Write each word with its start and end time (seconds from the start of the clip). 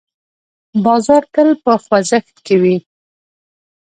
بازار 0.85 1.23
تل 1.33 1.49
په 1.63 1.73
خوځښت 1.83 2.35
کې 2.45 2.55
وي. 2.61 2.77